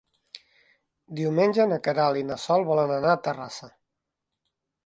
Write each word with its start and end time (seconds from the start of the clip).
Diumenge 1.19 1.67
na 1.73 1.79
Queralt 1.87 2.21
i 2.23 2.25
na 2.31 2.39
Sol 2.47 2.67
volen 2.73 2.97
anar 2.97 3.15
a 3.17 3.23
Terrassa. 3.29 3.71